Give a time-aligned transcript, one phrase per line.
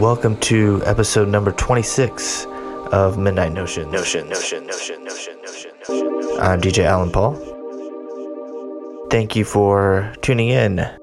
[0.00, 2.46] Welcome to episode number 26
[2.90, 3.90] of Midnight Notion.
[3.90, 6.40] Notion, Notion, Notion, Notion, Notion, Notion.
[6.40, 7.34] I'm DJ Alan Paul.
[9.10, 10.99] Thank you for tuning in.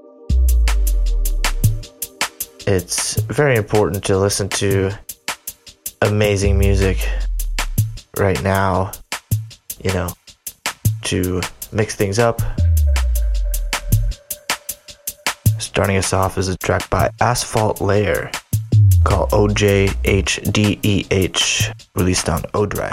[2.69, 4.91] It's very important to listen to
[6.01, 6.97] amazing music
[8.17, 8.91] right now,
[9.81, 10.09] you know,
[11.05, 11.41] to
[11.71, 12.41] mix things up.
[15.59, 18.29] Starting us off is a track by Asphalt Layer
[19.05, 19.93] called OJHDEH,
[21.95, 22.43] released on.
[22.53, 22.91] O-Drive.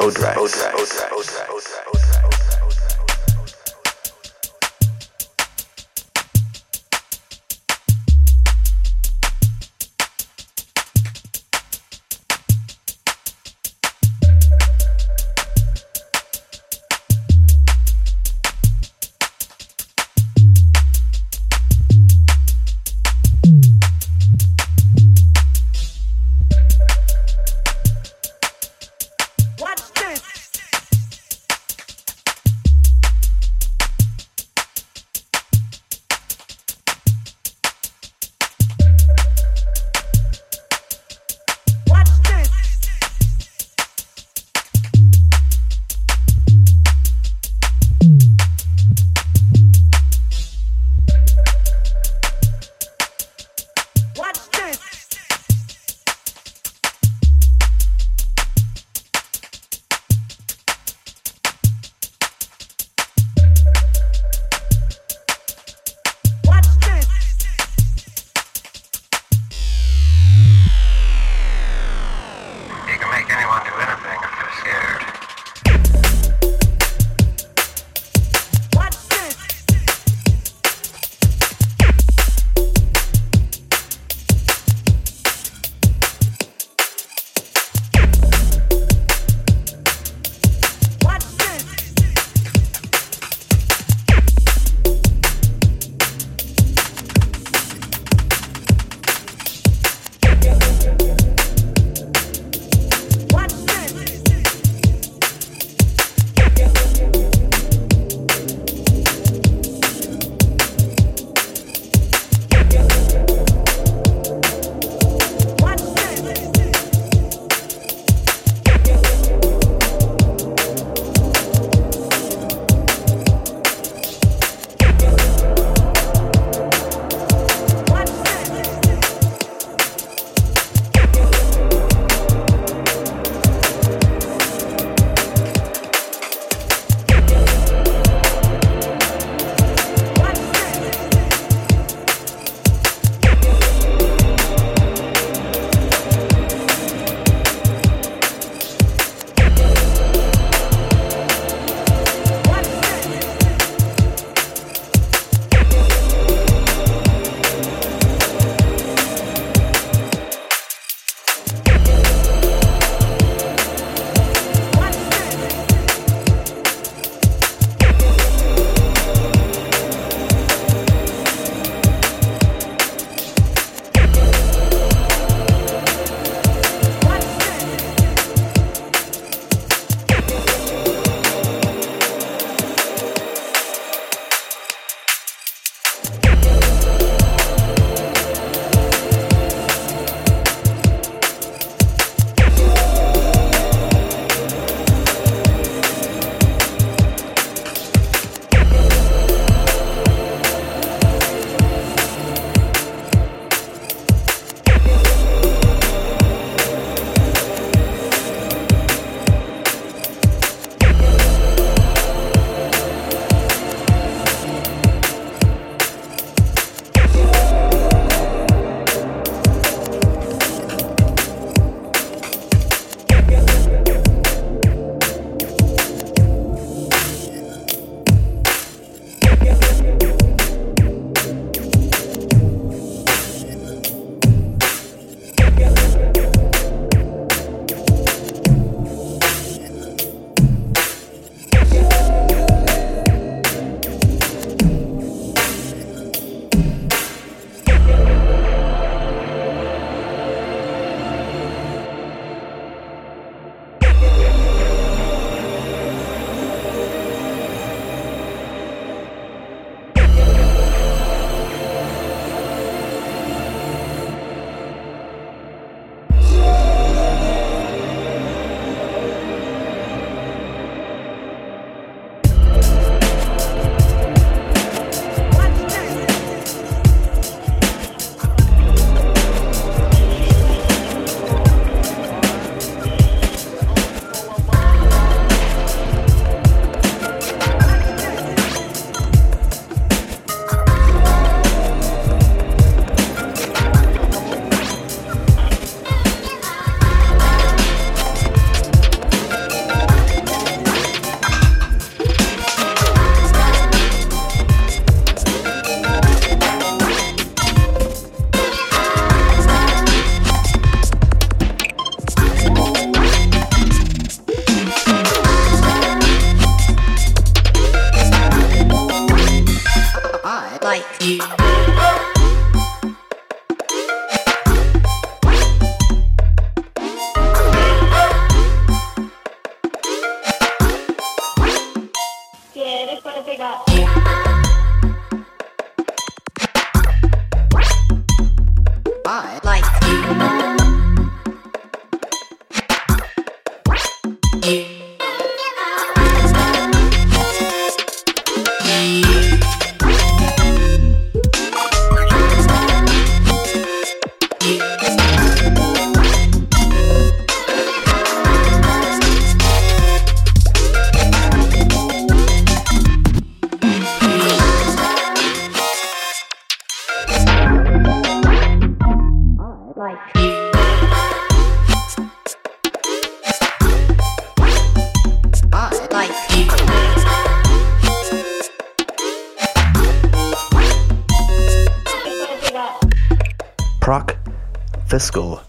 [384.94, 385.42] Fiscal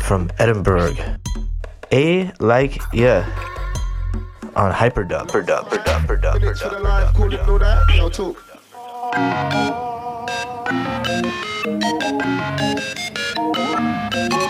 [0.00, 0.96] from Edinburgh.
[1.92, 3.26] A like yeah
[4.56, 5.28] on Hyperdub.
[5.28, 5.68] Hyperdub.
[5.68, 6.40] Hyperdub.
[7.12, 7.44] Hyperdub.
[7.90, 8.36] Hyperdub.
[14.32, 14.45] I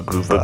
[0.00, 0.43] Dub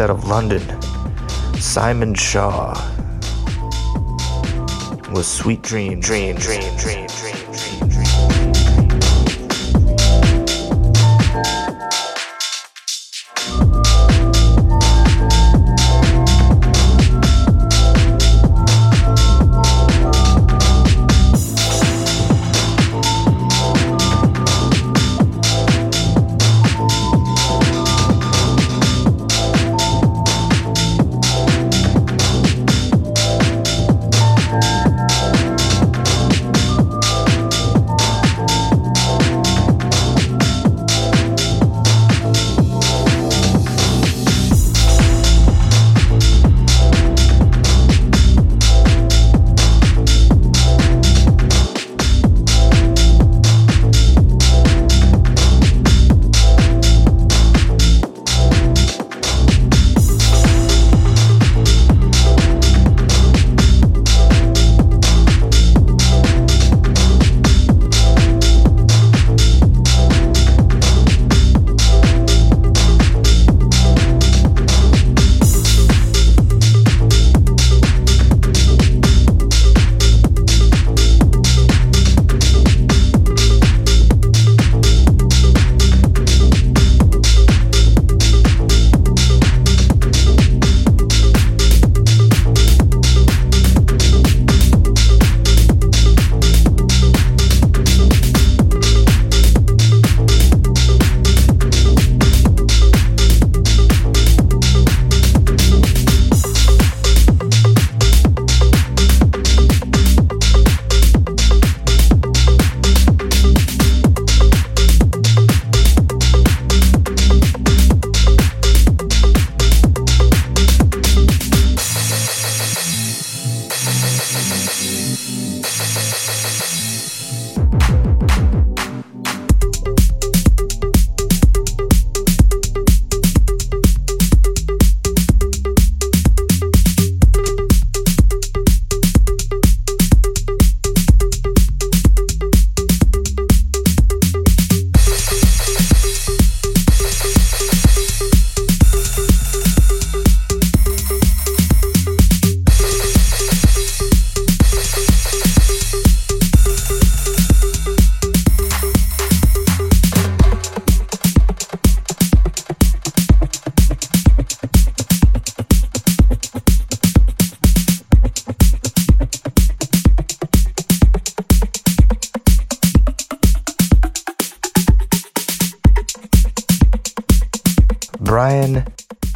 [0.00, 0.62] Out of London,
[1.60, 2.72] Simon Shaw
[5.12, 7.23] was Sweet Dream, Dream, Dream, Dream, Dream.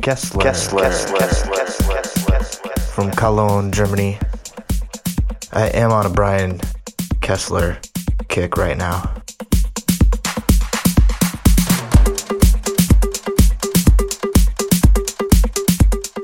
[0.08, 0.80] Kessler, Kessler,
[1.18, 4.18] Kessler, from Cologne, Germany.
[5.52, 6.58] I am on a Brian
[7.20, 7.78] Kessler
[8.28, 9.02] kick right now.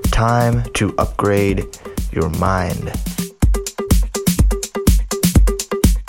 [0.05, 1.67] Time to upgrade
[2.11, 2.91] your mind.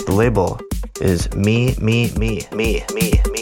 [0.05, 0.61] The label
[1.01, 3.34] is me, me, me, me, me, me.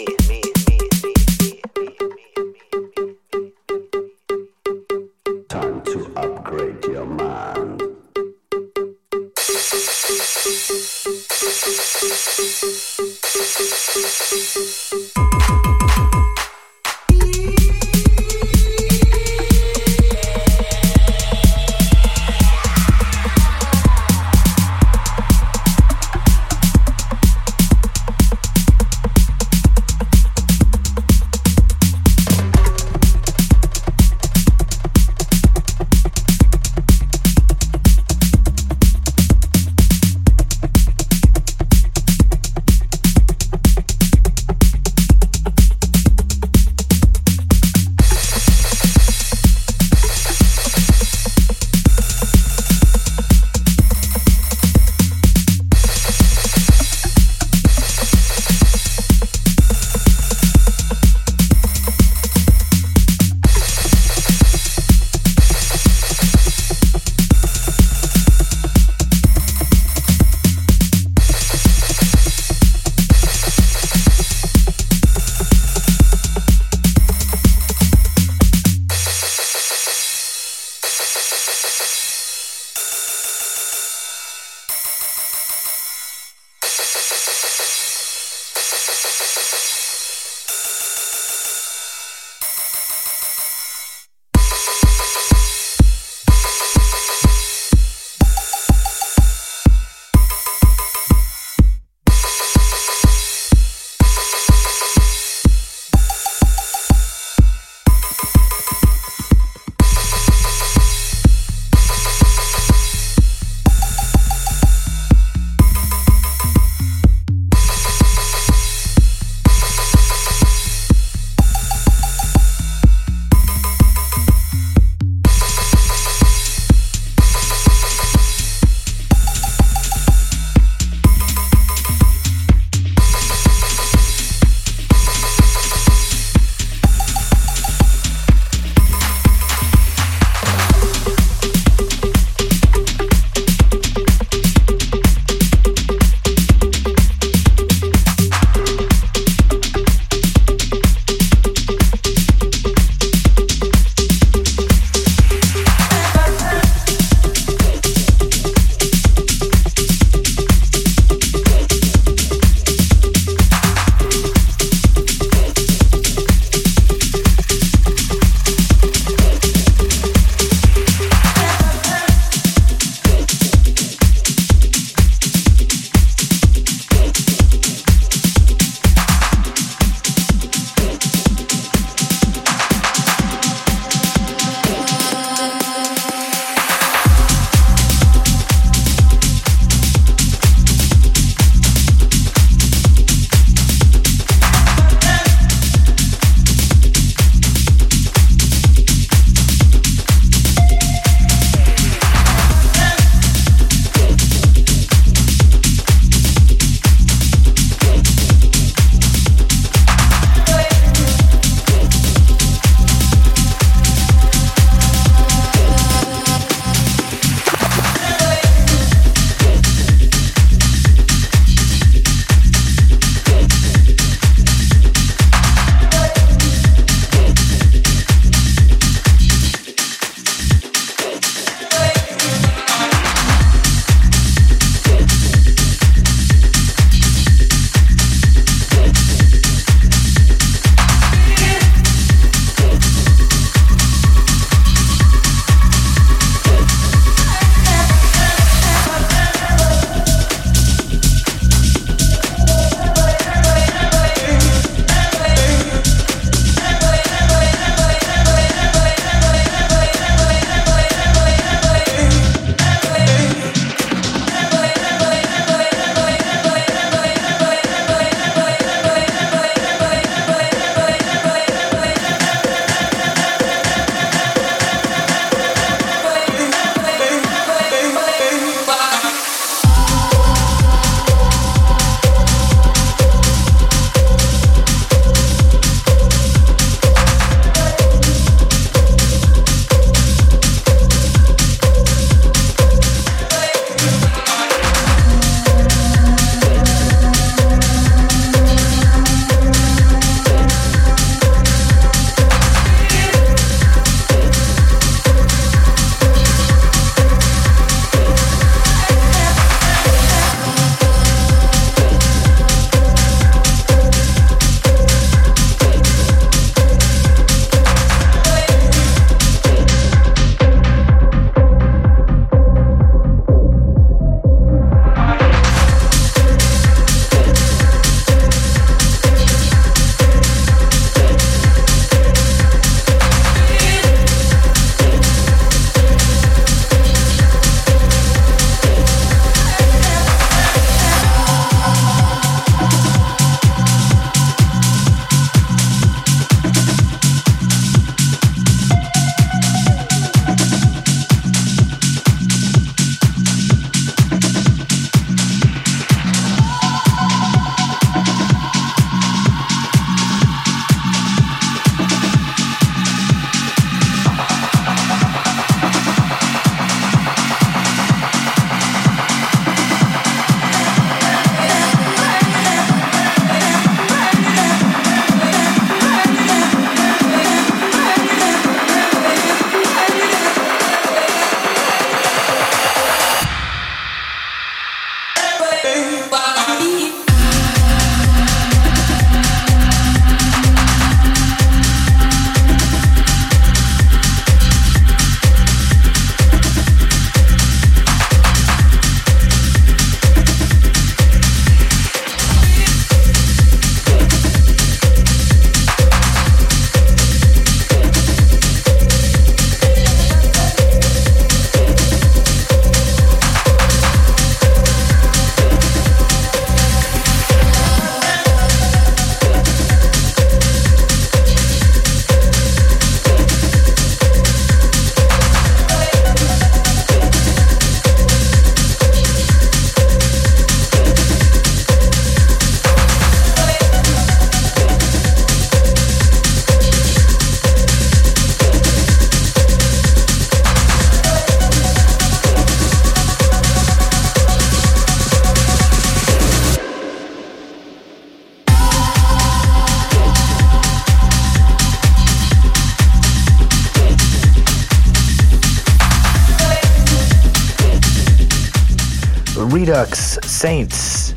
[460.43, 461.12] Saints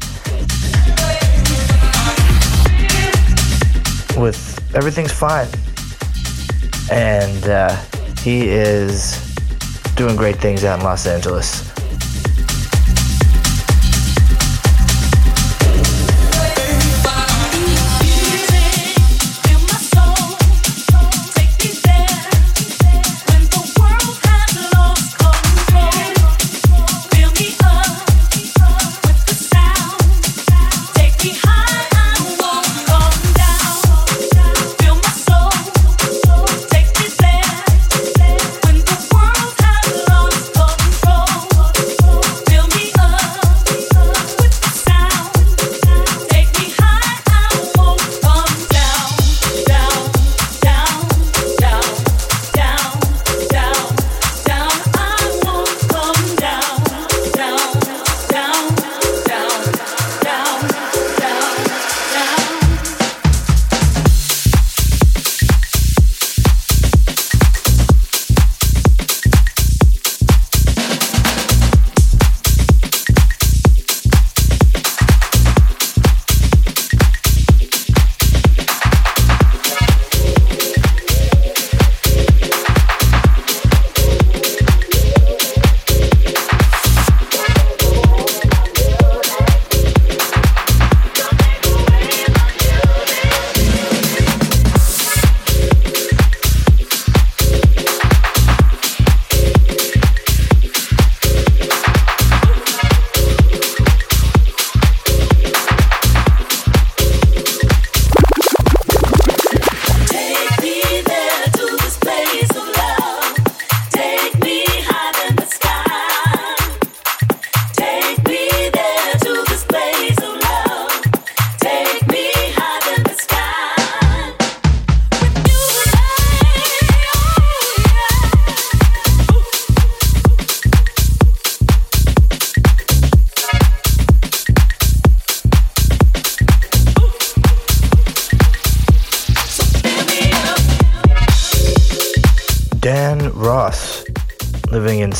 [4.16, 5.48] with Everything's Fine.
[6.92, 7.74] And uh,
[8.20, 9.34] he is
[9.96, 11.65] doing great things out in Los Angeles.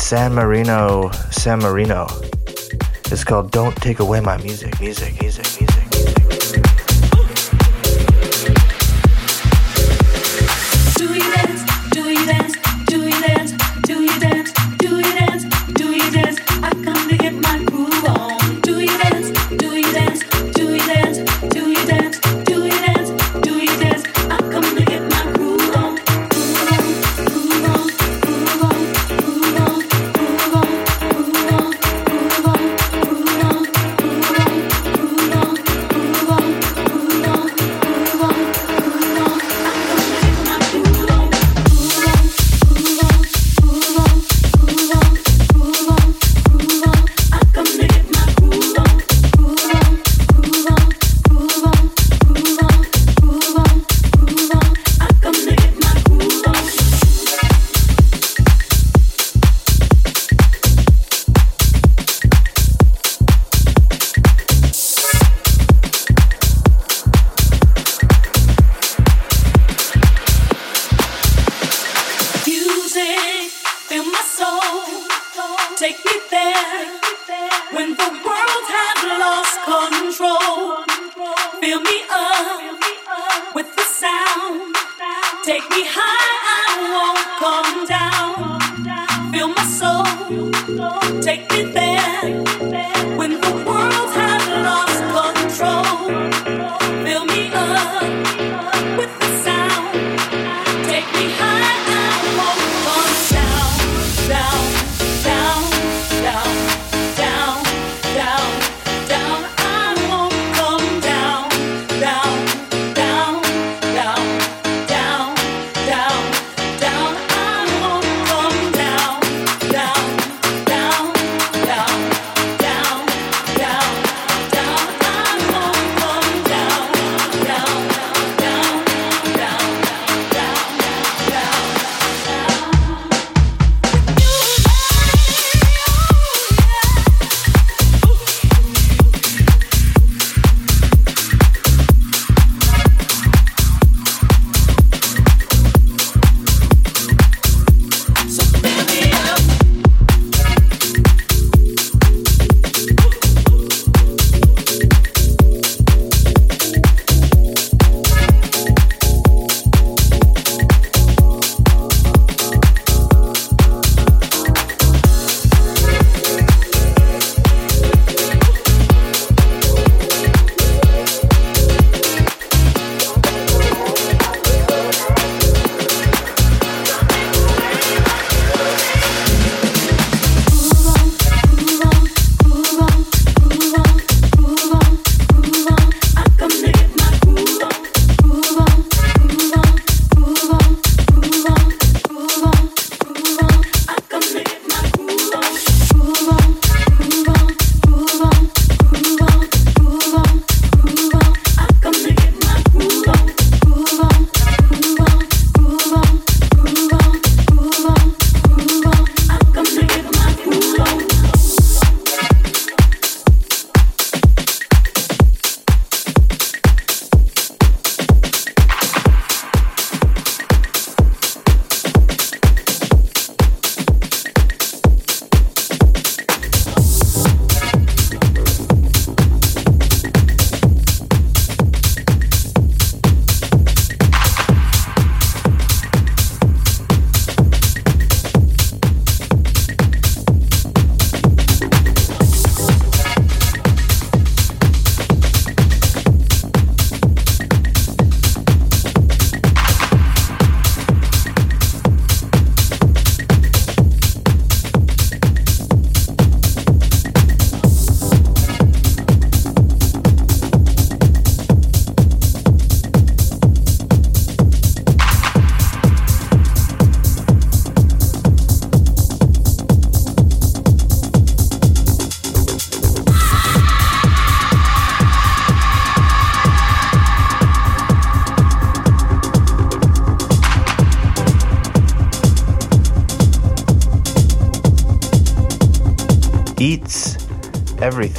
[0.07, 2.07] San Marino, San Marino.
[3.11, 5.45] It's called Don't Take Away My Music, Music, Music,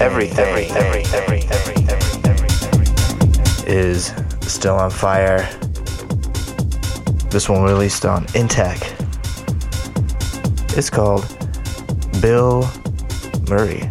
[0.01, 1.49] everything, everything,
[3.67, 5.49] is still on fire.
[7.31, 8.95] This one released on Intech.
[10.77, 11.27] It's called
[12.21, 12.69] Bill
[13.49, 13.91] Murray.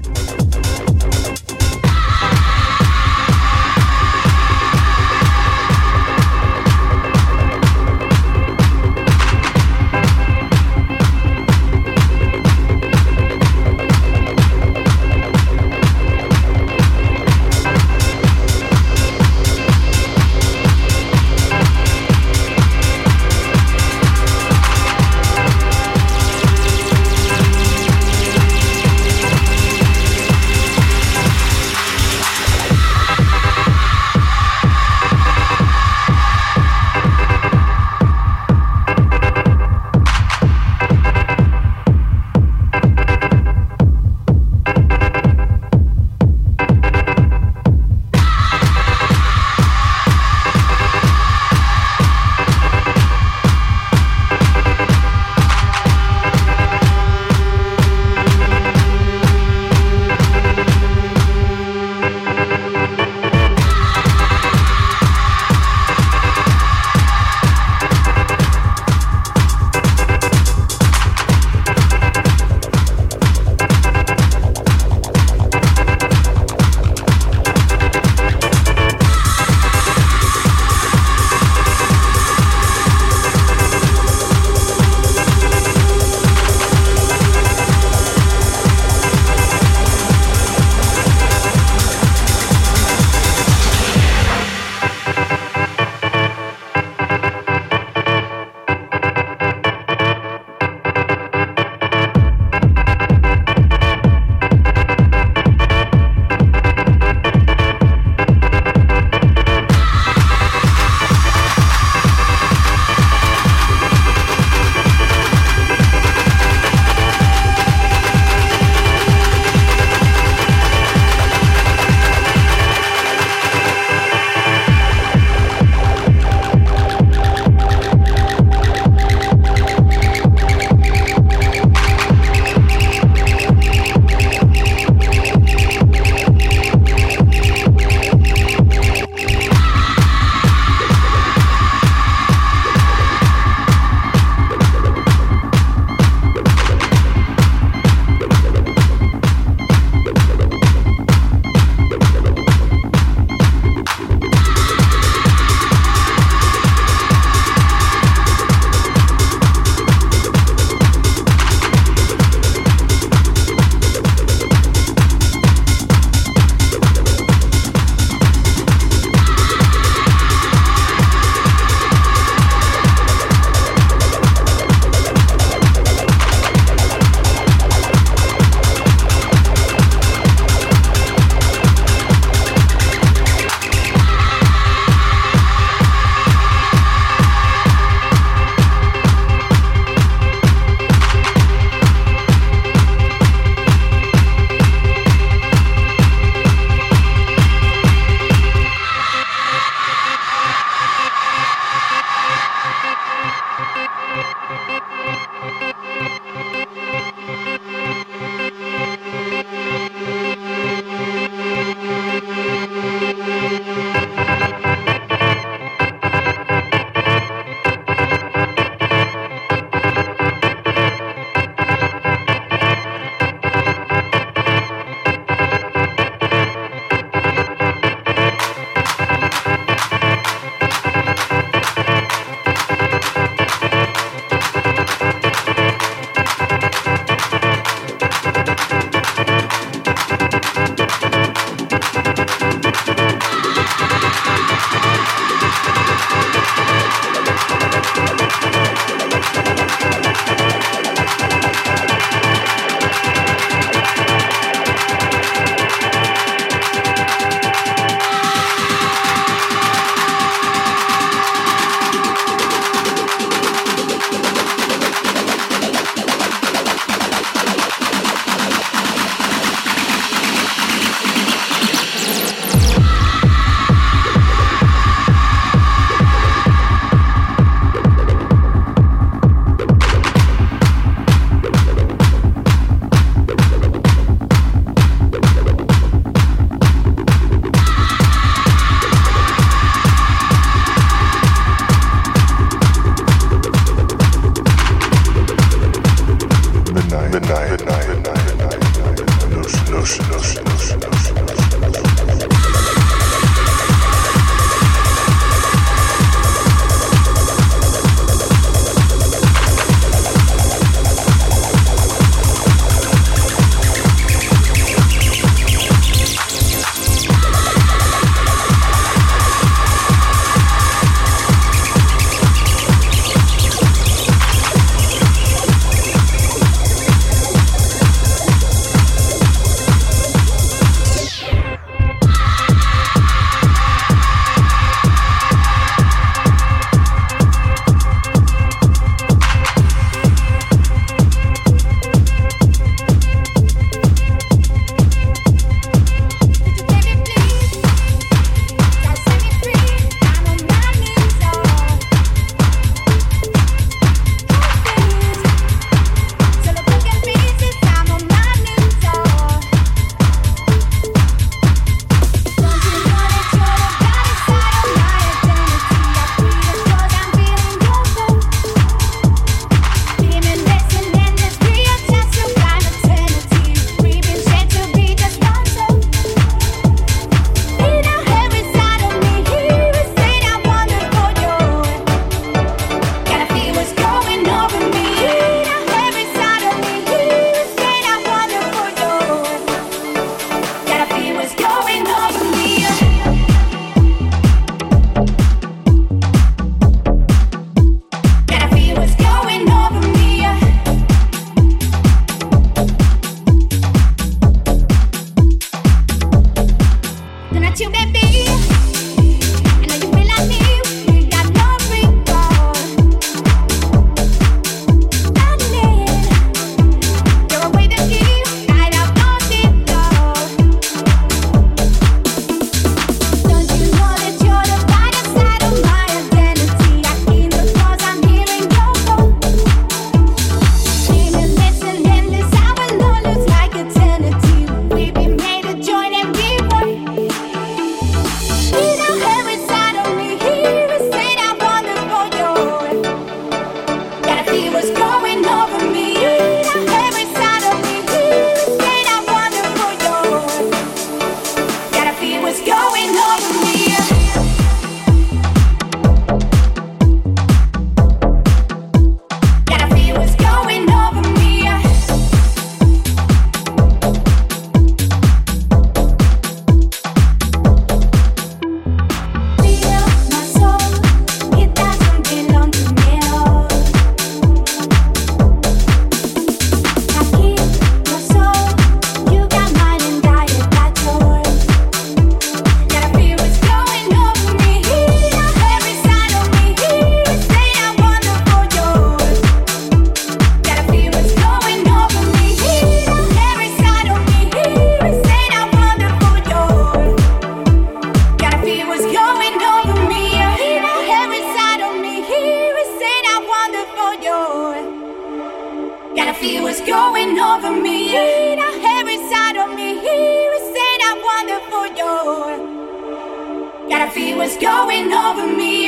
[513.77, 513.83] You.
[513.83, 515.67] Gotta feel what's going over me.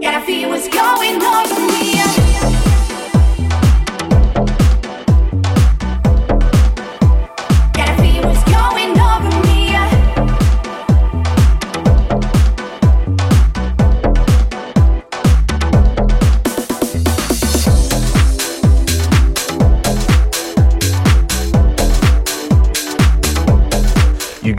[0.00, 1.53] Gotta feel what's going over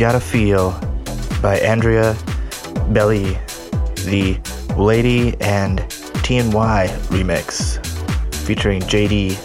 [0.06, 0.70] Gotta Feel
[1.42, 2.16] by Andrea
[2.92, 3.40] Belli,
[4.06, 4.40] the
[4.78, 7.84] Lady and TNY remix
[8.46, 9.36] featuring JD.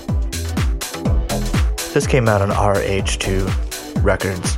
[1.95, 4.55] This came out on RH2 Records.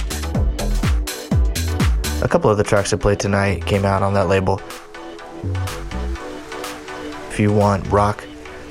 [2.21, 4.61] A couple of the tracks I played tonight came out on that label.
[7.31, 8.25] If you want rock,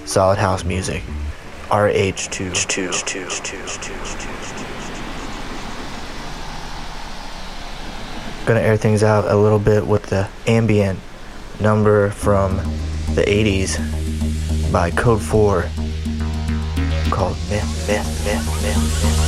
[0.03, 1.01] solid house music,
[1.69, 2.53] RH2.
[8.45, 10.99] Gonna air things out a little bit with the ambient
[11.59, 12.57] number from
[13.13, 13.77] the 80s
[14.71, 15.69] by Code 4
[17.11, 19.20] called Myth, Myth, Myth, Myth, drummer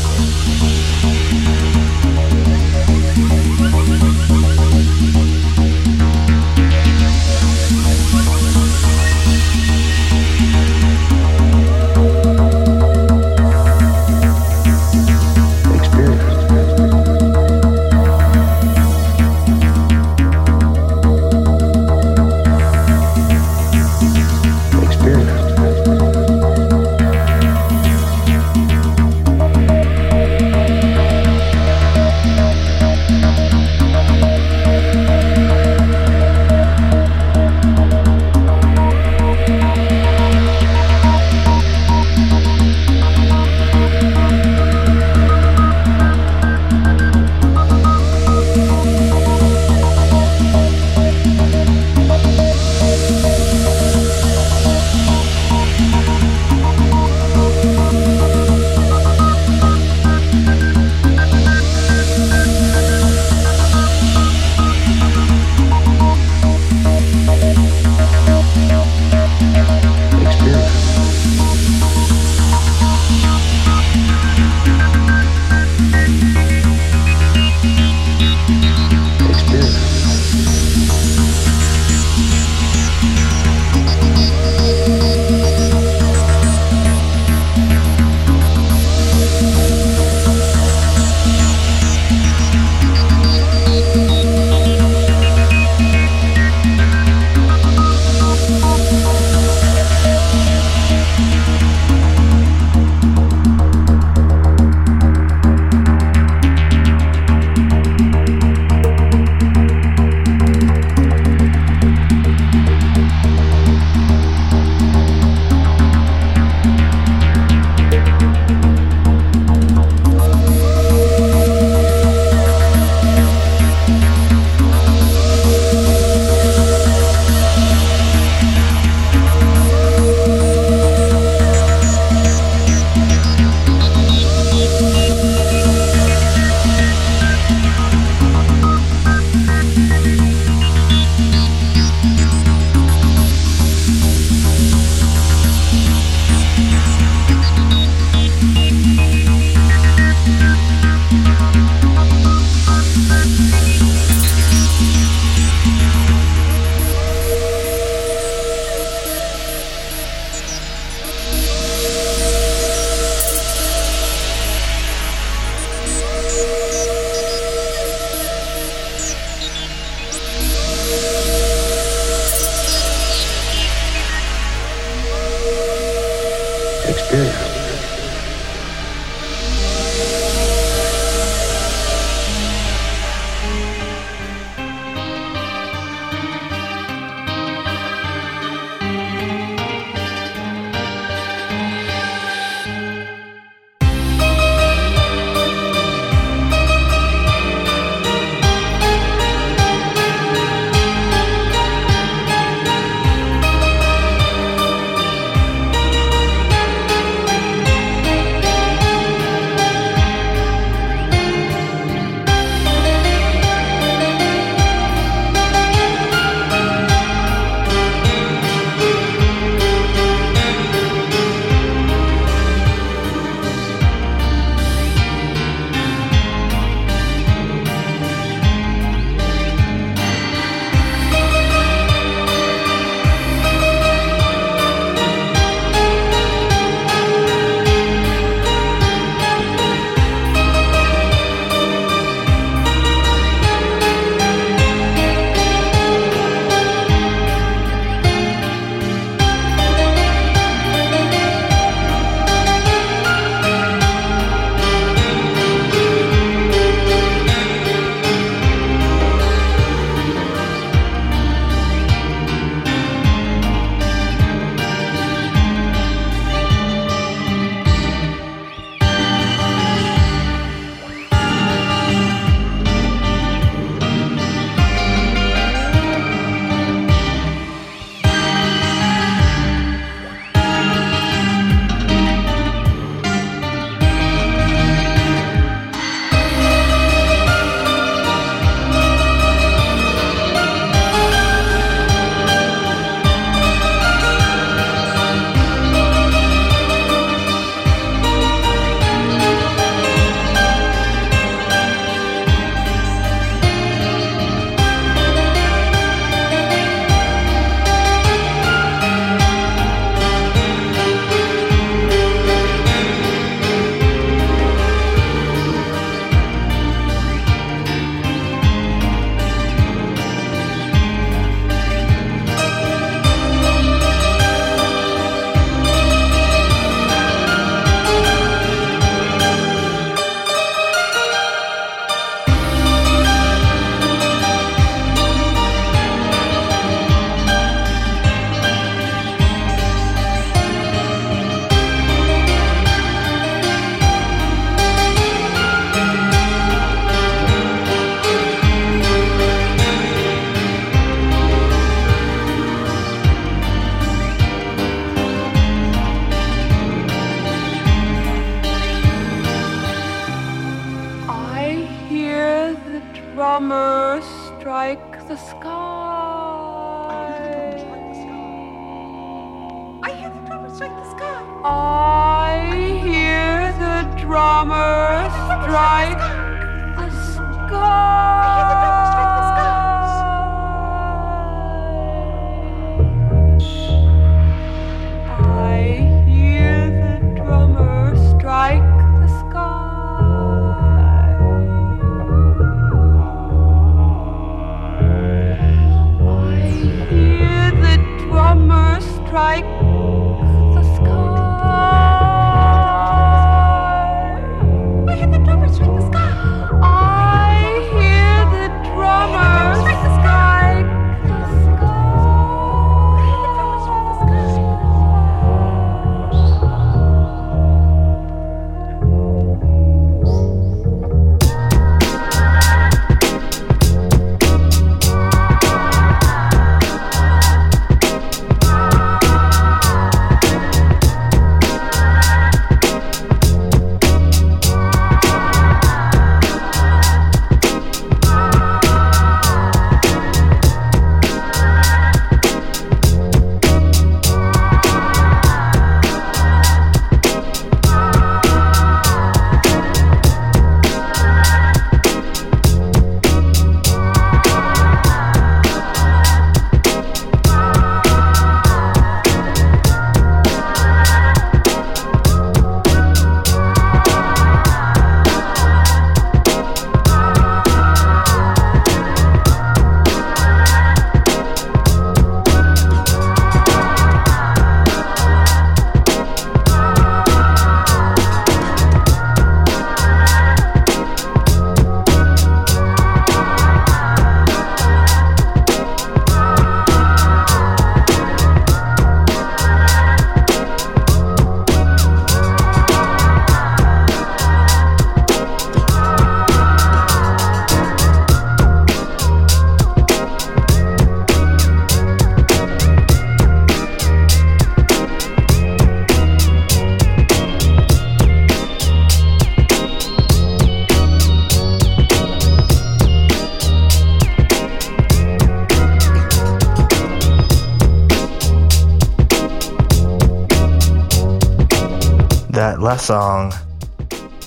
[522.74, 523.32] last song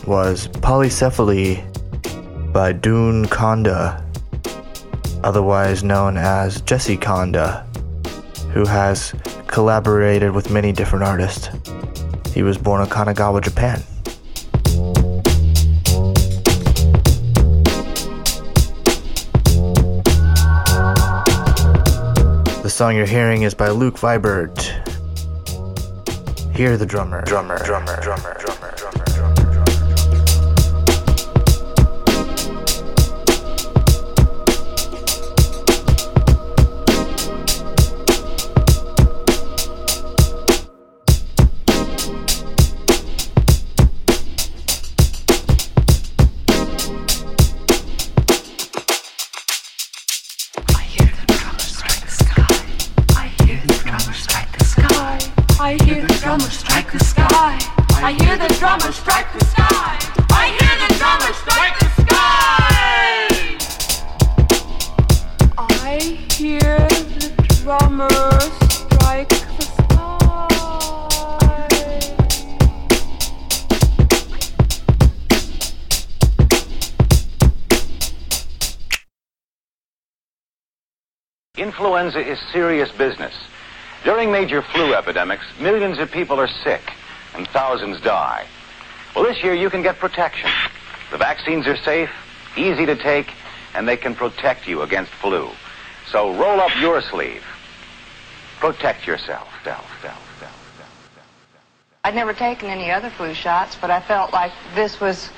[0.07, 1.65] was Polycephaly
[2.53, 4.01] by Dune Konda,
[5.25, 7.67] otherwise known as Jesse Konda,
[8.53, 9.17] who has
[9.49, 11.49] collaborated with many different artists.
[12.33, 13.83] He was born in Kanagawa, Japan.
[22.63, 24.76] The song you're hearing is by Luke Vibert.
[26.57, 28.35] Hear the drummer, drummer, drummer, drummer,
[81.57, 83.35] Influenza is serious business.
[84.05, 86.93] During major flu epidemics, millions of people are sick
[87.35, 88.47] and thousands die.
[89.15, 90.51] Well, this year you can get protection.
[91.11, 92.11] The vaccines are safe,
[92.57, 93.33] easy to take,
[93.75, 95.51] and they can protect you against flu.
[96.11, 97.45] So roll up your sleeve.
[98.61, 99.49] Protect yourself.
[99.65, 100.23] Self, self.
[102.07, 105.29] I'd never taken any other flu shots, but I felt like this was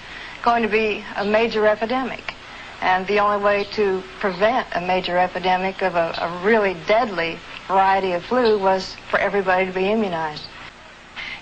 [0.43, 2.35] going to be a major epidemic.
[2.81, 8.13] And the only way to prevent a major epidemic of a, a really deadly variety
[8.13, 10.45] of flu was for everybody to be immunized.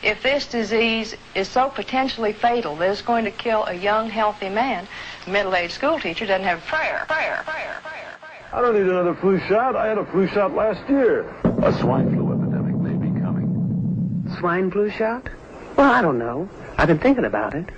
[0.03, 4.49] If this disease is so potentially fatal that it's going to kill a young, healthy
[4.49, 4.87] man,
[5.27, 8.51] a middle-aged school teacher doesn't have prayer, prayer, prayer, prayer, prayer.
[8.53, 9.77] I don't need another flu shot.
[9.77, 11.29] I had a flu shot last year.
[11.63, 14.37] A swine flu epidemic may be coming.
[14.39, 15.29] Swine flu shot?
[15.77, 16.49] Well, I don't know.
[16.79, 17.69] I've been thinking about it.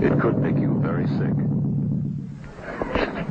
[0.00, 1.49] It could make you very sick.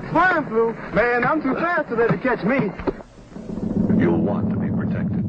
[0.10, 0.74] Swine flu?
[0.94, 2.72] Man, I'm too fast to let it catch me.
[4.02, 5.24] You'll want to be protected.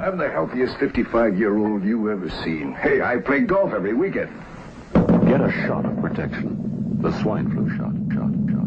[0.00, 2.72] I'm the healthiest 55-year-old you ever seen.
[2.72, 4.30] Hey, I play golf every weekend.
[4.94, 6.98] Get a shot of protection.
[7.02, 7.92] The swine flu shot.
[8.14, 8.64] Shot, shot,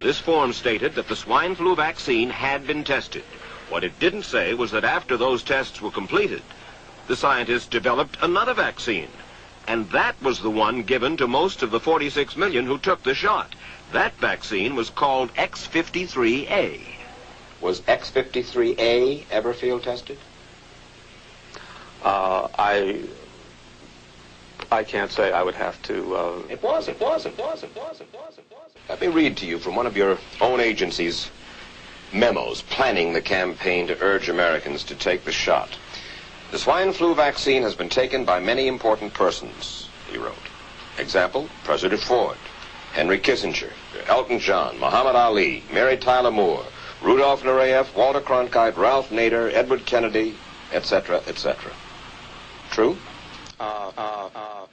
[0.00, 3.24] This form stated that the swine flu vaccine had been tested.
[3.70, 6.42] What it didn't say was that after those tests were completed,
[7.06, 9.08] the scientists developed another vaccine.
[9.68, 13.14] And that was the one given to most of the 46 million who took the
[13.14, 13.54] shot.
[13.92, 16.80] That vaccine was called X53A.
[17.60, 20.18] Was X53A ever field tested?
[22.02, 23.02] Uh, I
[24.72, 25.30] I can't say.
[25.32, 26.16] I would have to.
[26.16, 28.70] Uh, It was, it was, it was, it was, it was, it was.
[28.88, 31.30] Let me read to you from one of your own agency's
[32.12, 35.68] memos planning the campaign to urge Americans to take the shot.
[36.52, 40.36] The swine flu vaccine has been taken by many important persons, he wrote.
[40.98, 42.36] Example, President Ford,
[42.92, 43.70] Henry Kissinger,
[44.06, 46.62] Elton John, Muhammad Ali, Mary Tyler Moore,
[47.00, 50.34] Rudolf Nureyev, Walter Cronkite, Ralph Nader, Edward Kennedy,
[50.74, 51.72] etc., etc.
[52.70, 52.98] True?
[53.58, 54.66] uh, uh, uh,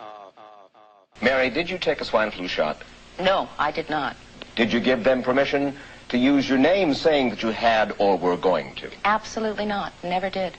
[1.21, 2.81] Mary, did you take a swine flu shot?
[3.21, 4.17] No, I did not.
[4.57, 5.77] Did you give them permission
[6.09, 8.91] to use your name saying that you had or were going to?
[9.05, 9.93] Absolutely not.
[10.03, 10.57] Never did.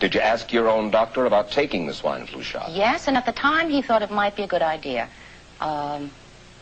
[0.00, 2.70] Did you ask your own doctor about taking the swine flu shot?
[2.70, 5.08] Yes, and at the time he thought it might be a good idea.
[5.60, 6.10] Um,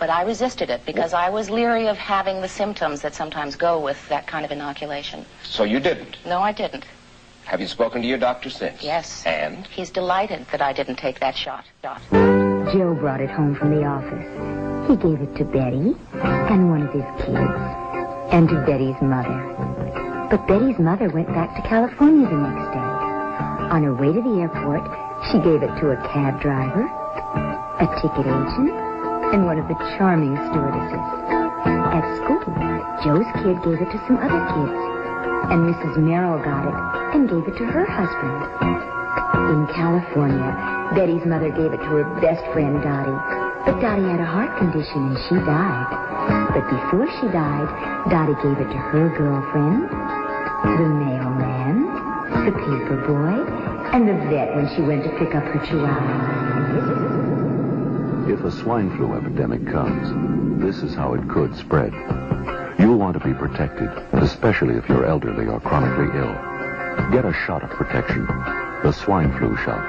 [0.00, 3.78] but I resisted it because I was leery of having the symptoms that sometimes go
[3.80, 5.24] with that kind of inoculation.
[5.44, 6.16] So you didn't?
[6.26, 6.84] No, I didn't.
[7.44, 8.82] Have you spoken to your doctor since?
[8.82, 9.24] Yes.
[9.24, 9.66] And?
[9.68, 11.64] He's delighted that I didn't take that shot.
[11.82, 12.02] shot.
[12.10, 14.90] Joe brought it home from the office.
[14.90, 20.26] He gave it to Betty and one of his kids and to Betty's mother.
[20.28, 22.87] But Betty's mother went back to California the next day.
[23.68, 24.80] On her way to the airport,
[25.28, 28.72] she gave it to a cab driver, a ticket agent,
[29.28, 31.04] and one of the charming stewardesses.
[31.68, 32.40] At school,
[33.04, 34.72] Joe's kid gave it to some other kids,
[35.52, 36.00] and Mrs.
[36.00, 36.76] Merrill got it
[37.12, 38.40] and gave it to her husband.
[39.52, 40.48] In California,
[40.96, 43.20] Betty's mother gave it to her best friend, Dottie.
[43.68, 45.88] But Dottie had a heart condition and she died.
[46.56, 47.68] But before she died,
[48.08, 51.84] Dottie gave it to her girlfriend, the mailman,
[52.48, 53.57] the paper boy,
[53.92, 56.48] and the vet when she went to pick up her chihuahua.
[58.32, 61.92] If a swine flu epidemic comes, this is how it could spread.
[62.78, 66.34] You'll want to be protected, especially if you're elderly or chronically ill.
[67.10, 68.26] Get a shot of protection,
[68.82, 69.82] the swine flu shot.